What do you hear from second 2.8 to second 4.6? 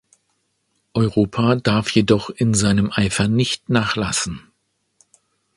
Eifer nicht nachlassen.